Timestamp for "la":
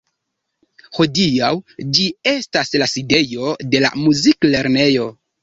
2.85-2.89, 3.87-3.93